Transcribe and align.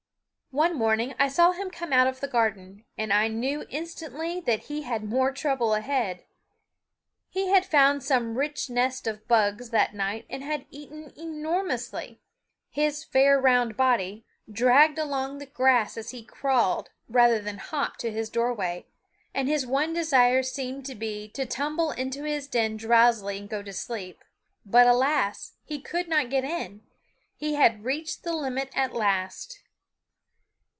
One 0.53 0.77
morning 0.77 1.15
I 1.17 1.29
saw 1.29 1.53
him 1.53 1.71
come 1.71 1.93
out 1.93 2.07
of 2.07 2.19
the 2.19 2.27
garden, 2.27 2.83
and 2.97 3.13
I 3.13 3.29
knew 3.29 3.63
instantly 3.69 4.41
that 4.41 4.63
he 4.63 4.81
had 4.81 5.05
more 5.05 5.31
trouble 5.31 5.73
ahead. 5.73 6.25
He 7.29 7.47
had 7.47 7.65
found 7.65 8.03
some 8.03 8.37
rich 8.37 8.69
nests 8.69 9.07
of 9.07 9.29
bugs 9.29 9.69
that 9.69 9.95
night 9.95 10.25
and 10.29 10.43
had 10.43 10.65
eaten 10.69 11.13
enormously; 11.15 12.19
his 12.69 13.01
"fair 13.05 13.39
round 13.39 13.77
body" 13.77 14.25
dragged 14.51 14.99
along 14.99 15.37
the 15.37 15.45
grass 15.45 15.95
as 15.95 16.09
he 16.09 16.21
crawled 16.21 16.89
rather 17.07 17.39
than 17.39 17.57
hopped 17.59 18.01
to 18.01 18.11
his 18.11 18.29
doorway, 18.29 18.85
and 19.33 19.47
his 19.47 19.65
one 19.65 19.93
desire 19.93 20.43
seemed 20.43 20.85
to 20.87 20.95
be 20.95 21.29
to 21.29 21.45
tumble 21.45 21.91
into 21.91 22.23
his 22.25 22.49
den 22.49 22.75
drowsily 22.75 23.37
and 23.37 23.49
go 23.49 23.63
to 23.63 23.71
sleep. 23.71 24.21
But 24.65 24.85
alas! 24.85 25.53
he 25.63 25.79
could 25.79 26.09
not 26.09 26.29
get 26.29 26.43
in. 26.43 26.81
He 27.37 27.53
had 27.53 27.85
reached 27.85 28.23
the 28.25 28.33
limit 28.35 28.69
at 28.75 28.91
last. 28.91 29.59